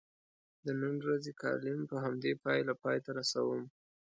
د 0.65 0.67
نن 0.81 0.95
ورځې 1.05 1.31
کالم 1.41 1.79
په 1.89 1.95
همدې 2.03 2.31
پایله 2.43 2.73
پای 2.83 2.97
ته 3.05 3.11
رسوم. 3.17 3.61